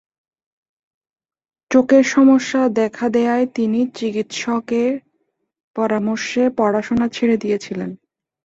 চোখের 1.71 2.03
সমস্যা 2.07 2.61
দেখা 2.79 3.07
দেয়ায় 3.09 3.47
তিনি 3.55 3.79
চিকিৎসকদের 3.95 4.91
পরামর্শে 5.75 6.43
পড়াশোনা 6.57 7.07
ছেড়ে 7.09 7.35
দিয়েছিলেন। 7.37 7.89